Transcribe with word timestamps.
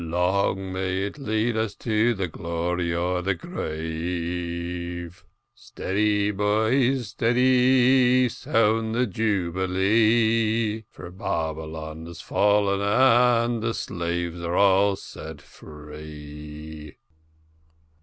Long 0.09 0.73
may 0.73 1.03
it 1.03 1.19
lade 1.19 1.55
us 1.55 1.75
to 1.75 2.15
glory 2.15 2.91
or 2.91 3.21
the 3.21 3.35
grave. 3.35 5.23
Stidy, 5.53 6.31
boys, 6.35 7.09
stidy—sound 7.13 8.95
the 8.95 9.05
jubilee, 9.05 10.85
For 10.89 11.11
Babylon 11.11 12.07
has 12.07 12.19
fallen, 12.19 12.81
and 12.81 13.61
the 13.61 13.73
niggers 13.73 14.43
are 14.43 14.55
all 14.55 14.95
set 14.95 15.39
free." 15.39 16.95